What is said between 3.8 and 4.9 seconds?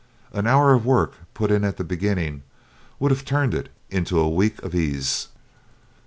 into a week of